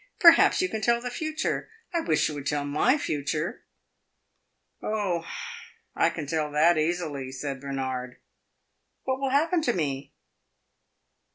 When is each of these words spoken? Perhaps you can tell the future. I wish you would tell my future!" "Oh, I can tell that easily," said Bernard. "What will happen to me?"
Perhaps 0.19 0.63
you 0.63 0.67
can 0.67 0.81
tell 0.81 0.99
the 0.99 1.11
future. 1.11 1.69
I 1.93 1.99
wish 2.01 2.27
you 2.27 2.33
would 2.33 2.47
tell 2.47 2.65
my 2.65 2.97
future!" 2.97 3.65
"Oh, 4.81 5.27
I 5.95 6.09
can 6.09 6.25
tell 6.25 6.51
that 6.53 6.75
easily," 6.75 7.31
said 7.31 7.61
Bernard. 7.61 8.17
"What 9.03 9.19
will 9.19 9.29
happen 9.29 9.61
to 9.61 9.73
me?" 9.73 10.15